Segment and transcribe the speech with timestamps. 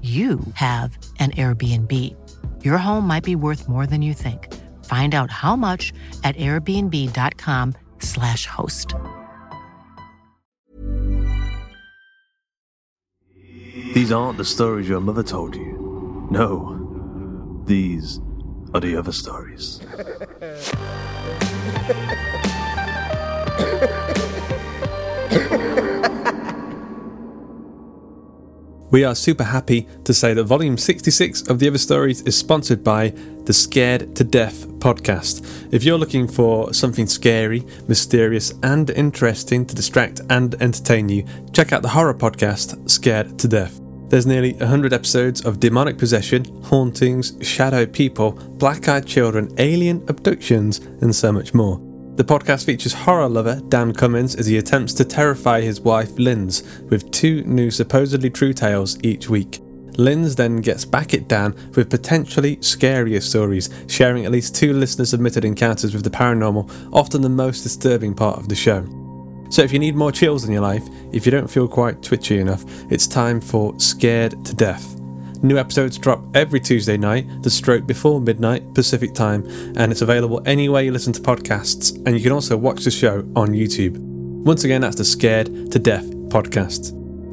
[0.00, 2.64] you have an Airbnb.
[2.64, 4.50] Your home might be worth more than you think.
[4.86, 5.92] Find out how much
[6.24, 8.94] at airbnb.com/slash host.
[13.92, 16.26] These aren't the stories your mother told you.
[16.30, 18.18] No, these
[18.72, 19.80] are the other stories.
[28.90, 32.82] We are super happy to say that volume 66 of The Other Stories is sponsored
[32.82, 33.10] by
[33.44, 35.72] the Scared to Death podcast.
[35.72, 41.72] If you're looking for something scary, mysterious, and interesting to distract and entertain you, check
[41.72, 43.80] out the horror podcast Scared to Death.
[44.08, 50.78] There's nearly 100 episodes of demonic possession, hauntings, shadow people, black eyed children, alien abductions,
[51.00, 51.89] and so much more.
[52.20, 56.62] The podcast features horror lover Dan Cummins as he attempts to terrify his wife Linz
[56.90, 59.60] with two new supposedly true tales each week.
[59.96, 65.06] Linz then gets back at Dan with potentially scarier stories, sharing at least two listener
[65.06, 68.84] submitted encounters with the paranormal, often the most disturbing part of the show.
[69.48, 72.38] So if you need more chills in your life, if you don't feel quite twitchy
[72.38, 74.99] enough, it's time for Scared to Death.
[75.42, 79.42] New episodes drop every Tuesday night, the stroke before midnight Pacific time,
[79.76, 83.20] and it's available anywhere you listen to podcasts, and you can also watch the show
[83.34, 83.96] on YouTube.
[84.44, 86.92] Once again, that's the Scared to Death podcast.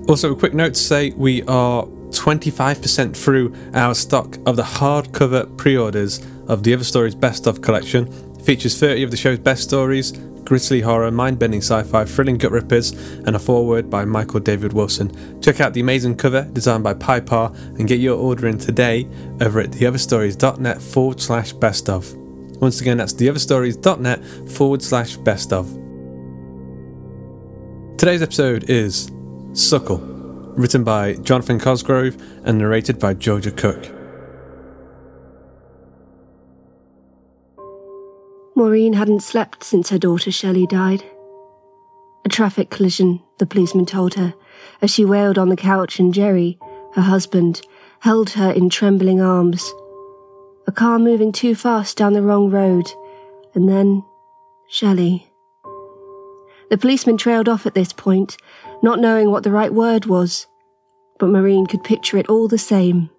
[0.09, 5.57] Also, a quick note to say we are 25% through our stock of the hardcover
[5.57, 8.07] pre orders of the Other Stories Best of collection.
[8.37, 10.13] It features 30 of the show's best stories,
[10.47, 12.91] grisly horror, mind bending sci fi, thrilling gut rippers,
[13.25, 15.41] and a foreword by Michael David Wilson.
[15.41, 19.09] Check out the amazing cover designed by Piper and get your order in today
[19.41, 22.15] over at theotherstories.net forward slash best of.
[22.61, 25.67] Once again, that's theotherstories.net forward slash best of.
[27.97, 29.11] Today's episode is
[29.51, 29.99] Suckle,
[30.55, 32.15] written by Jonathan Cosgrove
[32.45, 33.96] and narrated by Georgia Cook.
[38.57, 41.03] Maureen hadn't slept since her daughter Shelley died.
[42.25, 44.33] A traffic collision, the policeman told her,
[44.81, 46.57] as she wailed on the couch and Jerry,
[46.95, 47.61] her husband,
[47.99, 49.71] held her in trembling arms.
[50.65, 52.91] A car moving too fast down the wrong road,
[53.53, 54.03] and then
[54.67, 55.31] Shelley.
[56.71, 58.37] The policeman trailed off at this point,
[58.81, 60.47] not knowing what the right word was,
[61.19, 63.11] but Maureen could picture it all the same.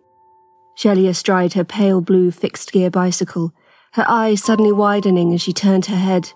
[0.74, 3.52] Shelley astride her pale blue fixed gear bicycle,
[3.92, 6.32] her eyes suddenly widening as she turned her head,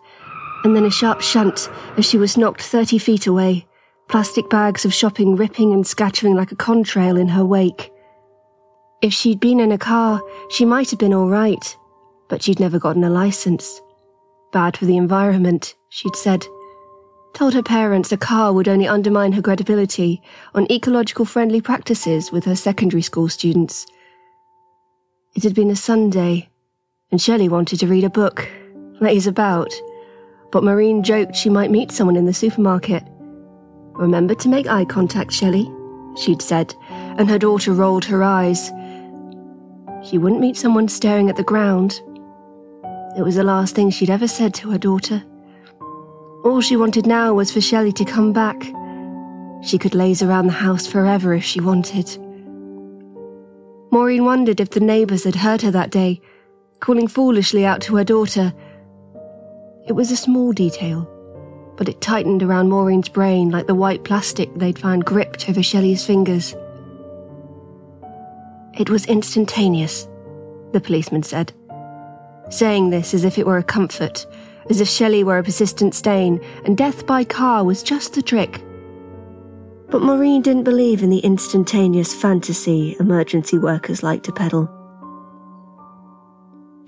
[0.65, 3.67] and then a sharp shunt as she was knocked 30 feet away,
[4.09, 7.91] plastic bags of shopping ripping and scattering like a contrail in her wake.
[9.01, 11.77] If she'd been in a car, she might have been all right,
[12.29, 13.81] but she'd never gotten a license.
[14.53, 16.47] Bad for the environment, she'd said.
[17.35, 20.23] Told her parents a car would only undermine her credibility
[20.55, 23.87] on ecological friendly practices with her secondary school students.
[25.35, 26.51] It had been a Sunday,
[27.13, 28.49] and Shelley wanted to read a book,
[29.01, 29.71] laze about,
[30.51, 33.05] but Maureen joked she might meet someone in the supermarket.
[33.93, 35.71] Remember to make eye contact, Shelley,
[36.17, 38.73] she'd said, and her daughter rolled her eyes.
[40.03, 42.01] She wouldn't meet someone staring at the ground.
[43.17, 45.23] It was the last thing she'd ever said to her daughter.
[46.45, 48.65] All she wanted now was for Shelley to come back.
[49.63, 52.09] She could laze around the house forever if she wanted.
[53.93, 56.23] Maureen wondered if the neighbours had heard her that day,
[56.83, 58.53] calling foolishly out to her daughter.
[59.87, 61.09] It was a small detail,
[61.77, 66.05] but it tightened around Maureen's brain like the white plastic they'd found gripped over Shelley's
[66.05, 66.57] fingers.
[68.77, 70.09] It was instantaneous,
[70.73, 71.53] the policeman said,
[72.51, 74.27] saying this as if it were a comfort,
[74.69, 78.61] as if Shelley were a persistent stain and death by car was just the trick.
[79.89, 84.82] But Maureen didn't believe in the instantaneous fantasy emergency workers like to peddle.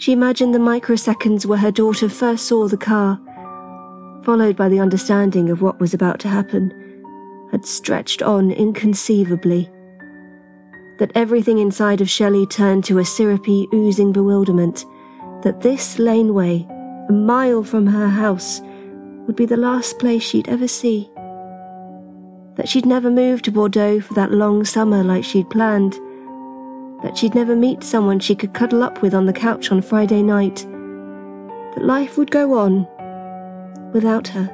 [0.05, 3.19] She imagined the microseconds where her daughter first saw the car,
[4.23, 6.75] followed by the understanding of what was about to happen,
[7.51, 9.71] had stretched on inconceivably.
[10.99, 14.85] That everything inside of Shelley turned to a syrupy, oozing bewilderment,
[15.41, 16.67] that this laneway,
[17.09, 18.61] a mile from her house,
[19.27, 21.11] would be the last place she'd ever see
[22.57, 25.99] that she'd never move to Bordeaux for that long summer like she'd planned,
[27.05, 30.23] that she'd never meet someone she could cuddle up with on the couch on Friday
[30.23, 30.67] night,
[31.75, 32.89] that life would go on
[33.93, 34.51] without her.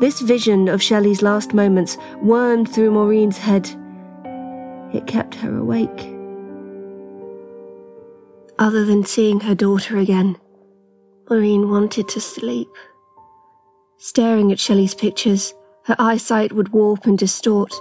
[0.00, 3.70] This vision of Shelley's last moments wormed through Maureen's head.
[4.92, 6.12] It kept her awake.
[8.58, 10.36] Other than seeing her daughter again,
[11.28, 12.68] Maureen wanted to sleep.
[13.98, 15.54] Staring at Shelley's pictures,
[15.84, 17.72] her eyesight would warp and distort,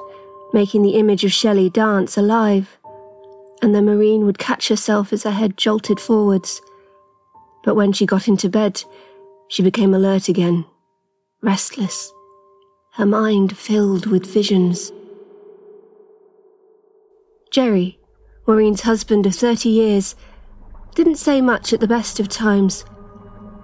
[0.53, 2.79] making the image of Shelley dance alive.
[3.61, 6.61] And the Maureen would catch herself as her head jolted forwards.
[7.63, 8.83] But when she got into bed,
[9.50, 10.65] she became alert again,
[11.41, 12.13] restless,
[12.94, 14.91] her mind filled with visions.
[17.51, 18.00] Jerry,
[18.47, 20.15] Maureen's husband of 30 years,
[20.95, 22.85] didn't say much at the best of times,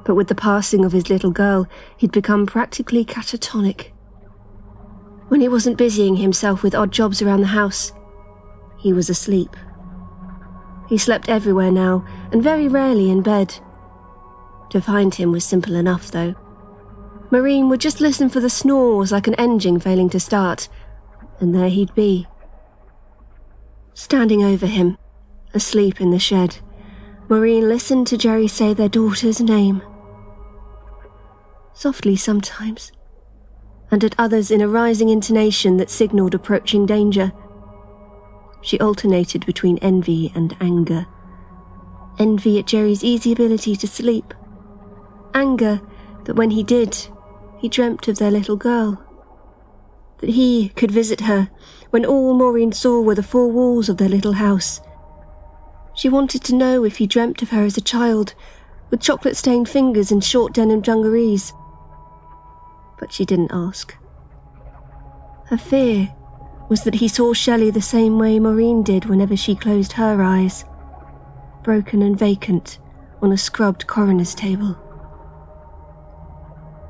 [0.03, 3.92] but with the passing of his little girl, he'd become practically catatonic
[5.27, 7.92] when he wasn't busying himself with odd jobs around the house.
[8.77, 9.56] He was asleep.
[10.88, 13.56] He slept everywhere now, and very rarely in bed.
[14.70, 16.36] To find him was simple enough, though.
[17.32, 20.70] Maureen would just listen for the snores like an engine failing to start,
[21.40, 22.28] and there he'd be.
[23.94, 24.98] Standing over him,
[25.54, 26.58] asleep in the shed,
[27.28, 29.81] Maureen listened to Jerry say their daughter's name.
[31.74, 32.92] Softly sometimes,
[33.90, 37.31] and at others in a rising intonation that signalled approaching danger.
[38.66, 41.06] She alternated between envy and anger.
[42.20, 44.34] Envy at Jerry's easy ability to sleep.
[45.34, 45.82] Anger
[46.26, 47.08] that when he did,
[47.60, 49.02] he dreamt of their little girl.
[50.20, 51.50] That he could visit her
[51.92, 54.82] when all Maureen saw were the four walls of their little house.
[55.94, 58.34] She wanted to know if he dreamt of her as a child,
[58.90, 61.54] with chocolate stained fingers and short denim dungarees
[62.98, 63.96] but she didn't ask.
[65.46, 66.14] Her fear
[66.70, 70.66] was that he saw Shelley the same way Maureen did whenever she closed her eyes,
[71.64, 72.80] broken and vacant
[73.22, 74.78] on a scrubbed coroner's table.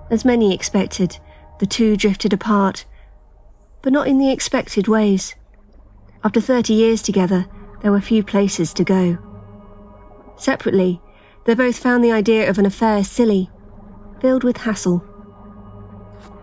[0.09, 1.19] As many expected,
[1.59, 2.85] the two drifted apart,
[3.81, 5.35] but not in the expected ways.
[6.23, 7.47] After 30 years together,
[7.81, 9.17] there were few places to go.
[10.37, 11.01] Separately,
[11.45, 13.49] they both found the idea of an affair silly,
[14.19, 15.03] filled with hassle.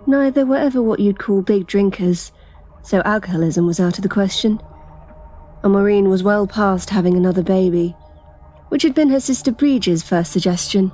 [0.06, 2.32] Neither were ever what you'd call big drinkers,
[2.82, 4.60] so alcoholism was out of the question.
[5.62, 7.96] And Maureen was well past having another baby,
[8.68, 10.92] which had been her sister Bridge's first suggestion.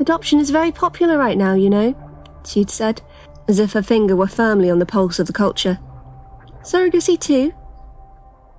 [0.00, 1.94] Adoption is very popular right now, you know,
[2.44, 3.00] she'd said,
[3.48, 5.78] as if her finger were firmly on the pulse of the culture.
[6.62, 7.52] Surrogacy, too.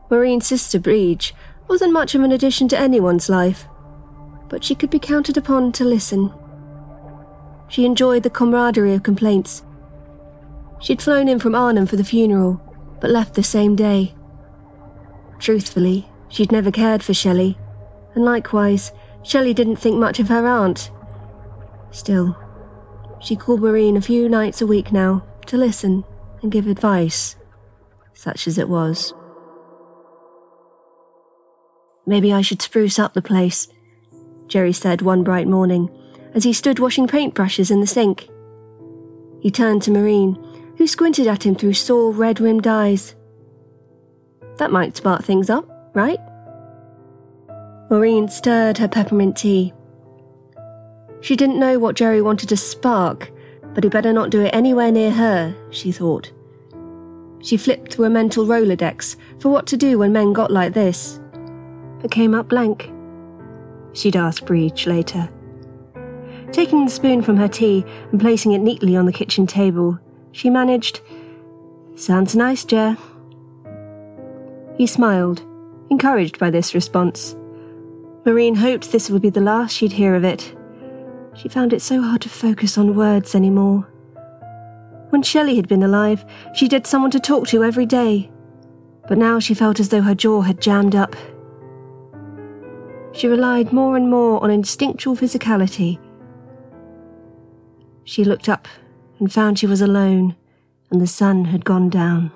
[0.10, 1.36] Maureen's sister Bridge
[1.68, 3.68] wasn't much of an addition to anyone's life,
[4.48, 6.34] but she could be counted upon to listen.
[7.68, 9.64] She enjoyed the camaraderie of complaints.
[10.80, 12.62] She'd flown in from Arnhem for the funeral,
[13.02, 14.16] but left the same day.
[15.40, 17.58] Truthfully, she'd never cared for Shelley,
[18.16, 18.92] and likewise,
[19.24, 20.92] Shelley didn't think much of her aunt.
[21.92, 22.38] Still,
[23.20, 26.04] she called Maureen a few nights a week now to listen
[26.42, 27.36] and give advice,
[28.14, 29.14] such as it was.
[32.06, 33.68] Maybe I should spruce up the place,
[34.48, 35.90] Jerry said one bright morning
[36.34, 38.30] as he stood washing paintbrushes in the sink.
[39.42, 40.38] He turned to Maureen,
[40.78, 43.16] who squinted at him through sore, red rimmed eyes.
[44.58, 46.20] That might spark things up, right?
[47.90, 49.74] Maureen stirred her peppermint tea.
[51.22, 53.32] She didn't know what Jerry wanted to spark,
[53.74, 56.32] but he better not do it anywhere near her, she thought.
[57.42, 61.20] She flipped through a mental Rolodex for what to do when men got like this,
[62.02, 62.92] but came up blank.
[63.94, 65.30] She'd ask Breach later.
[66.52, 70.00] Taking the spoon from her tea and placing it neatly on the kitchen table,
[70.38, 71.02] she managed,
[71.96, 72.96] Sounds nice, Jer.
[74.78, 75.42] He smiled,
[75.90, 77.36] encouraged by this response.
[78.24, 80.56] Maureen hoped this would be the last she'd hear of it.
[81.34, 83.88] She found it so hard to focus on words anymore.
[85.10, 88.30] When Shelley had been alive, she'd had someone to talk to every day,
[89.08, 91.16] but now she felt as though her jaw had jammed up.
[93.12, 96.00] She relied more and more on instinctual physicality.
[98.04, 98.68] She looked up
[99.20, 100.36] and found she was alone,
[100.92, 102.32] and the sun had gone down.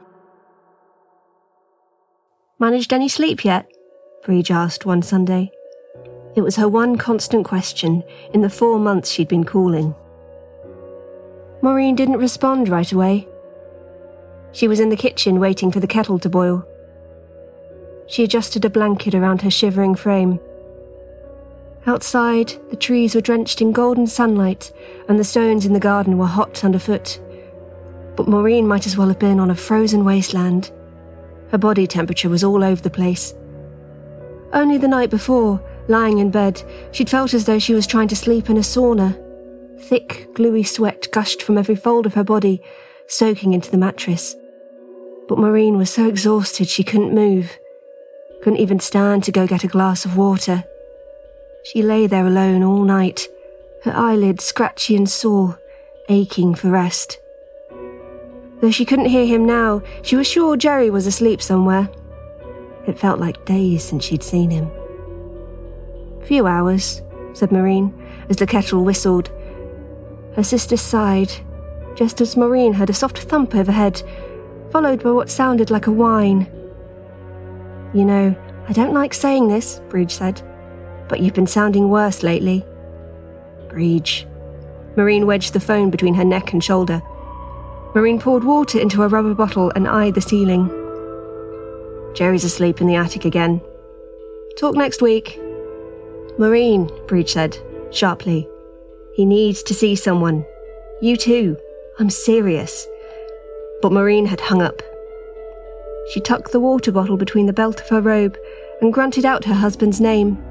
[2.59, 3.67] Managed any sleep yet?
[4.23, 5.51] Breach asked one Sunday.
[6.35, 9.95] It was her one constant question in the four months she'd been calling.
[11.61, 13.27] Maureen didn't respond right away.
[14.51, 16.67] She was in the kitchen waiting for the kettle to boil.
[18.07, 20.39] She adjusted a blanket around her shivering frame.
[21.87, 24.71] Outside, the trees were drenched in golden sunlight,
[25.09, 27.19] and the stones in the garden were hot underfoot.
[28.15, 30.71] But Maureen might as well have been on a frozen wasteland.
[31.49, 33.33] Her body temperature was all over the place.
[34.53, 36.61] Only the night before, lying in bed,
[36.91, 39.17] she'd felt as though she was trying to sleep in a sauna.
[39.79, 42.61] Thick, gluey sweat gushed from every fold of her body,
[43.07, 44.35] soaking into the mattress.
[45.27, 47.57] But Maureen was so exhausted she couldn't move,
[48.43, 50.63] couldn't even stand to go get a glass of water.
[51.63, 53.27] She lay there alone all night,
[53.83, 55.59] her eyelids scratchy and sore,
[56.09, 57.19] aching for rest.
[58.59, 61.89] Though she couldn't hear him now, she was sure Jerry was asleep somewhere.
[62.87, 64.69] It felt like days since she'd seen him.
[66.23, 67.01] Few hours,
[67.33, 67.93] said Maureen,
[68.29, 69.29] as the kettle whistled.
[70.35, 71.31] Her sister sighed,
[71.95, 74.01] just as Maureen heard a soft thump overhead,
[74.71, 76.49] followed by what sounded like a whine.
[77.93, 78.35] You know,
[78.67, 80.41] I don't like saying this, Breach said,
[81.11, 82.65] but you've been sounding worse lately.
[83.67, 84.25] Breach.
[84.95, 87.01] Maureen wedged the phone between her neck and shoulder.
[87.93, 90.69] Maureen poured water into a rubber bottle and eyed the ceiling.
[92.15, 93.59] Jerry's asleep in the attic again.
[94.57, 95.37] Talk next week.
[96.37, 97.57] Maureen, Breach said,
[97.91, 98.47] sharply.
[99.13, 100.45] He needs to see someone.
[101.01, 101.57] You too.
[101.99, 102.87] I'm serious.
[103.81, 104.81] But Maureen had hung up.
[106.13, 108.37] She tucked the water bottle between the belt of her robe
[108.79, 110.41] and grunted out her husband's name.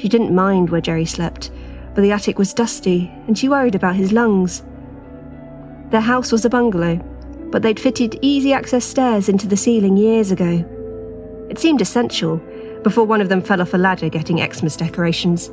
[0.00, 1.50] She didn't mind where Jerry slept,
[1.94, 4.62] but the attic was dusty and she worried about his lungs.
[5.90, 6.96] Their house was a bungalow,
[7.50, 10.64] but they'd fitted easy access stairs into the ceiling years ago.
[11.50, 12.38] It seemed essential
[12.82, 15.50] before one of them fell off a ladder getting Xmas decorations.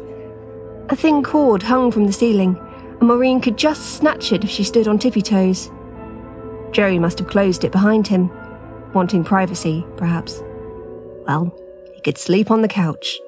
[0.87, 2.57] A thin cord hung from the ceiling,
[2.99, 5.69] and Maureen could just snatch it if she stood on tippy toes.
[6.71, 8.31] Jerry must have closed it behind him,
[8.93, 10.41] wanting privacy, perhaps.
[11.25, 11.53] Well,
[11.93, 13.19] he could sleep on the couch.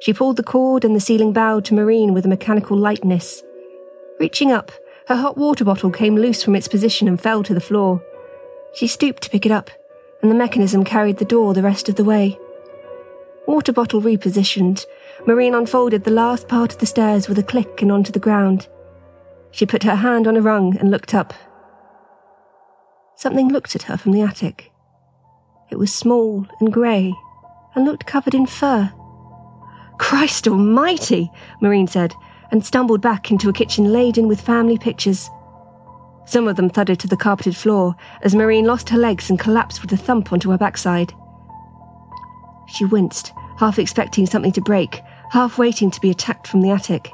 [0.00, 3.42] She pulled the cord, and the ceiling bowed to Maureen with a mechanical lightness.
[4.20, 4.72] Reaching up,
[5.08, 8.02] her hot water bottle came loose from its position and fell to the floor.
[8.74, 9.70] She stooped to pick it up,
[10.22, 12.38] and the mechanism carried the door the rest of the way.
[13.46, 14.84] Water bottle repositioned,
[15.26, 18.68] Maureen unfolded the last part of the stairs with a click and onto the ground.
[19.50, 21.32] She put her hand on a rung and looked up.
[23.16, 24.70] Something looked at her from the attic.
[25.70, 27.14] It was small and grey
[27.74, 28.92] and looked covered in fur.
[29.98, 32.14] Christ almighty, Maureen said,
[32.50, 35.28] and stumbled back into a kitchen laden with family pictures.
[36.24, 39.82] Some of them thudded to the carpeted floor as Maureen lost her legs and collapsed
[39.82, 41.12] with a thump onto her backside.
[42.68, 45.00] She winced, half expecting something to break,
[45.30, 47.10] half waiting to be attacked from the attic.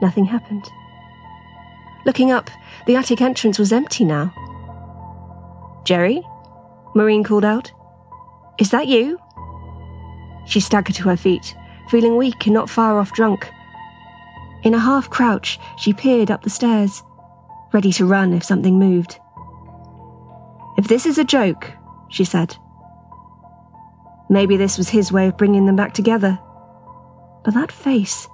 [0.00, 0.64] Nothing happened.
[2.06, 2.50] Looking up,
[2.86, 4.32] the attic entrance was empty now.
[5.84, 6.22] Jerry?
[6.94, 7.72] Maureen called out.
[8.58, 9.18] Is that you?
[10.48, 11.54] She staggered to her feet,
[11.90, 13.50] feeling weak and not far off drunk.
[14.62, 17.02] In a half crouch, she peered up the stairs,
[17.72, 19.20] ready to run if something moved.
[20.78, 21.72] If this is a joke,
[22.08, 22.56] she said.
[24.30, 26.38] Maybe this was his way of bringing them back together.
[27.44, 28.26] But that face,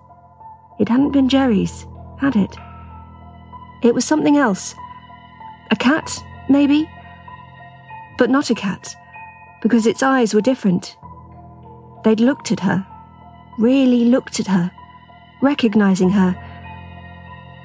[0.78, 1.87] it hadn't been Jerry's,
[2.21, 2.56] had it?
[3.83, 4.75] It was something else.
[5.71, 6.88] A cat, maybe?
[8.18, 8.94] But not a cat,
[9.62, 10.97] because its eyes were different.
[12.04, 12.87] They'd looked at her,
[13.58, 14.70] really looked at her,
[15.40, 16.37] recognizing her.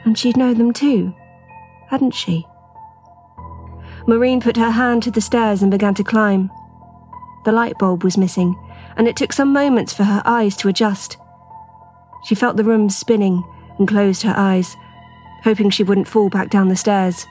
[0.05, 1.13] And she'd known them too,
[1.87, 2.47] hadn't she?
[4.07, 6.49] Maureen put her hand to the stairs and began to climb.
[7.45, 8.55] The light bulb was missing,
[8.95, 11.17] and it took some moments for her eyes to adjust.
[12.23, 13.43] She felt the room spinning
[13.77, 14.75] and closed her eyes,
[15.43, 17.25] hoping she wouldn't fall back down the stairs.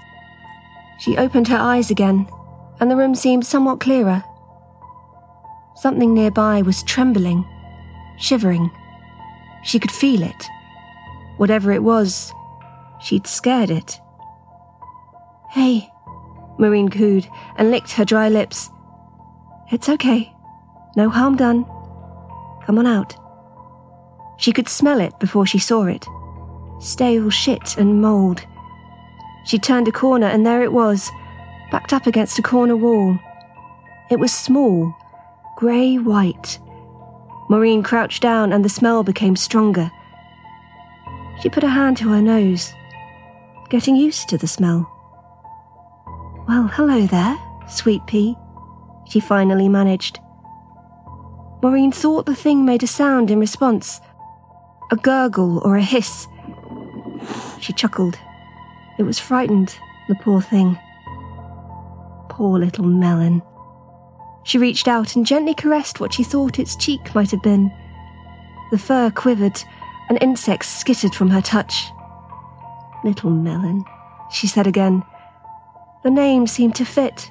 [0.99, 2.29] She opened her eyes again,
[2.81, 4.25] and the room seemed somewhat clearer.
[5.81, 7.47] Something nearby was trembling,
[8.19, 8.71] shivering.
[9.63, 10.47] She could feel it.
[11.37, 12.33] Whatever it was,
[13.01, 14.01] she'd scared it.
[15.51, 15.89] Hey,
[16.59, 18.71] Maureen cooed and licked her dry lips.
[19.71, 20.33] It's okay.
[20.97, 21.65] No harm done.
[22.65, 23.15] Come on out.
[24.37, 26.07] She could smell it before she saw it.
[26.81, 28.43] Stale shit and mould.
[29.45, 31.09] She turned a corner and there it was,
[31.71, 33.17] backed up against a corner wall.
[34.11, 34.95] It was small,
[35.59, 36.61] grey white.
[37.49, 39.91] Maureen crouched down and the smell became stronger.
[41.43, 42.73] She put a hand to her nose,
[43.69, 44.89] getting used to the smell.
[46.47, 47.37] Well, hello there,
[47.69, 48.37] sweet pea,
[49.09, 50.21] she finally managed.
[51.61, 54.01] Maureen thought the thing made a sound in response
[54.93, 56.29] a gurgle or a hiss.
[57.61, 58.17] She chuckled.
[58.97, 59.77] It was frightened,
[60.09, 60.79] the poor thing.
[62.29, 63.43] Poor little melon.
[64.45, 67.73] She reached out and gently caressed what she thought its cheek might have been.
[68.71, 69.63] The fur quivered,
[70.09, 71.91] and insects skittered from her touch.
[73.05, 73.85] Little melon,
[74.31, 75.05] she said again.
[76.03, 77.31] The name seemed to fit.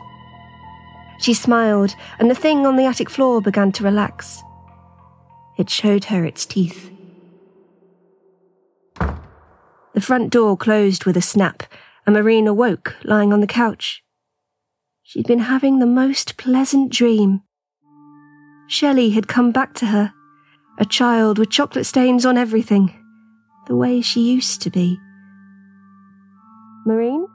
[1.19, 4.43] She smiled, and the thing on the attic floor began to relax.
[5.57, 6.91] It showed her its teeth.
[8.99, 11.63] The front door closed with a snap,
[12.05, 14.03] and Maureen awoke, lying on the couch.
[15.09, 17.41] She'd been having the most pleasant dream.
[18.67, 20.13] Shelley had come back to her,
[20.79, 22.93] a child with chocolate stains on everything,
[23.67, 24.99] the way she used to be.
[26.85, 27.25] Maureen?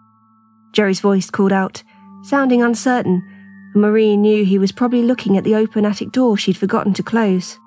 [0.74, 1.82] Jerry's voice called out,
[2.24, 3.22] sounding uncertain,
[3.72, 7.02] and Maureen knew he was probably looking at the open attic door she'd forgotten to
[7.02, 7.58] close.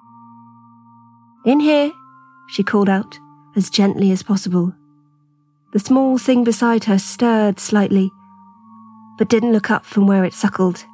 [1.47, 1.91] In here,
[2.49, 3.17] she called out,
[3.55, 4.75] as gently as possible.
[5.73, 8.11] The small thing beside her stirred slightly,
[9.17, 10.85] but didn't look up from where it suckled.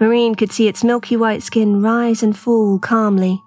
[0.00, 3.42] Maureen could see its milky white skin rise and fall calmly.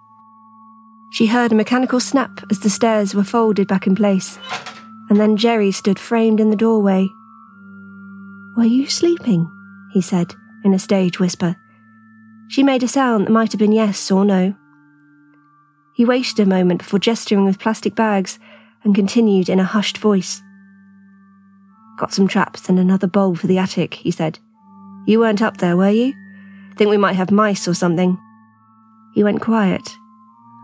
[1.12, 4.38] She heard a mechanical snap as the stairs were folded back in place,
[5.10, 7.10] and then Jerry stood framed in the doorway,
[8.60, 9.50] were you sleeping?
[9.94, 11.56] he said in a stage whisper.
[12.50, 14.54] She made a sound that might have been yes or no.
[15.94, 18.38] He waited a moment before gesturing with plastic bags
[18.84, 20.42] and continued in a hushed voice.
[22.00, 24.40] Got some traps and another bowl for the attic, he said.
[25.06, 26.14] You weren't up there, were you?
[26.78, 28.18] Think we might have mice or something.
[29.14, 29.98] He went quiet,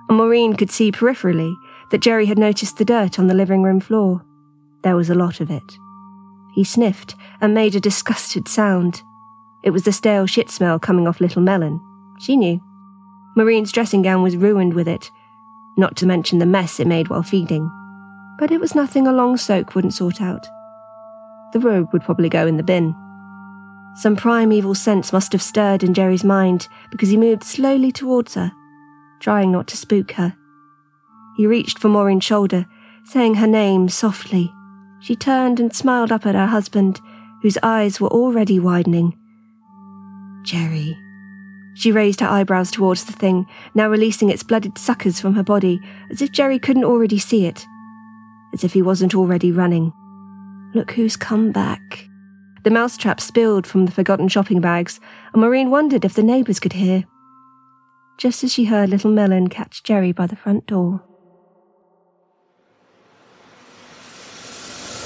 [0.07, 1.53] and Maureen could see peripherally
[1.91, 4.23] that Jerry had noticed the dirt on the living room floor.
[4.83, 5.77] There was a lot of it.
[6.53, 9.01] He sniffed and made a disgusted sound.
[9.61, 11.81] It was the stale shit smell coming off Little Melon.
[12.21, 12.61] She knew.
[13.35, 15.11] Maureen's dressing gown was ruined with it,
[15.77, 17.69] not to mention the mess it made while feeding.
[18.39, 20.47] But it was nothing a long soak wouldn't sort out.
[21.55, 22.93] The robe would probably go in the bin.
[23.95, 28.51] Some primeval sense must have stirred in Jerry's mind because he moved slowly towards her,
[29.21, 30.35] trying not to spook her.
[31.37, 32.65] He reached for Maureen's shoulder,
[33.05, 34.51] saying her name softly
[34.99, 36.99] she turned and smiled up at her husband,
[37.41, 39.17] whose eyes were already widening.
[40.43, 40.97] Jerry.
[41.75, 45.79] She raised her eyebrows towards the thing, now releasing its blooded suckers from her body,
[46.11, 47.65] as if Jerry couldn't already see it,
[48.53, 49.93] as if he wasn't already running.
[50.75, 52.09] Look who's come back.
[52.65, 54.99] The mousetrap spilled from the forgotten shopping bags,
[55.31, 57.05] and Maureen wondered if the neighbours could hear.
[58.17, 61.01] Just as she heard little Melon catch Jerry by the front door.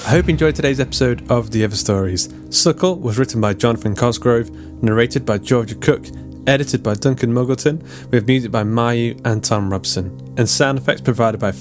[0.07, 2.33] I hope you enjoyed today's episode of The Other Stories.
[2.49, 4.49] Suckle was written by Jonathan Cosgrove,
[4.81, 6.07] narrated by Georgia Cook,
[6.47, 11.39] edited by Duncan Muggleton, with music by Myu and Thom Robson, and sound effects provided
[11.39, 11.51] by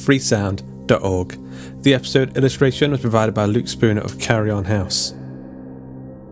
[0.88, 5.14] The episode illustration was provided by Luke Spooner of Carrion House.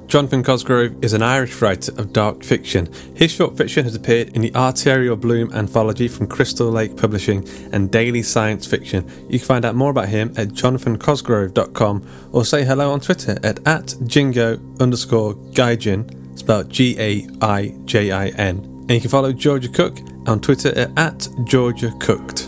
[0.06, 2.88] Jonathan Cosgrove is an Irish writer of dark fiction.
[3.16, 7.90] His short fiction has appeared in the Arterial Bloom anthology from Crystal Lake Publishing and
[7.90, 9.04] Daily Science Fiction.
[9.28, 13.66] You can find out more about him at jonathancosgrove.com or say hello on Twitter at,
[13.66, 18.58] at jingo underscore gaijin, spelled G A I J I N.
[18.58, 22.45] And you can follow Georgia Cook on Twitter at, at Georgia Cooked.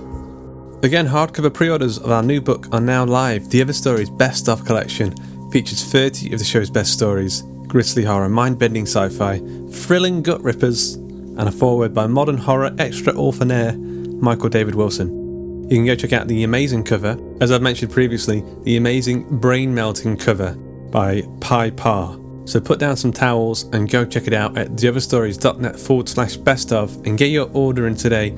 [0.84, 3.50] Again, hardcover pre orders of our new book are now live.
[3.50, 5.12] The Other Stories Best of Collection
[5.50, 9.38] features 30 of the show's best stories grisly horror, mind bending sci fi,
[9.72, 13.76] thrilling gut rippers, and a foreword by modern horror extra orphanaire
[14.20, 15.64] Michael David Wilson.
[15.64, 19.74] You can go check out the amazing cover, as I've mentioned previously, the amazing brain
[19.74, 20.52] melting cover
[20.90, 22.18] by Piper.
[22.44, 26.72] So put down some towels and go check it out at theotherstories.net forward slash best
[26.72, 28.34] of and get your order in today.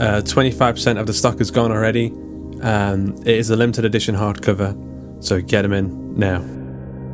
[0.00, 2.08] Uh, 25% of the stock is gone already.
[2.62, 4.74] Um, it is a limited edition hardcover,
[5.22, 6.40] so get them in now.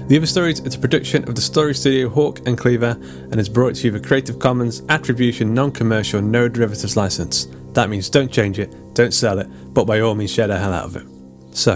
[0.08, 2.98] The Other Stories is a production of the Story Studio Hawk and Cleaver
[3.30, 7.46] and is brought to you with a Creative Commons Attribution Non Commercial No Derivatives license.
[7.72, 10.72] That means don't change it, don't sell it, but by all means share the hell
[10.72, 11.06] out of it.
[11.54, 11.74] So,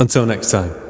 [0.00, 0.83] until next time.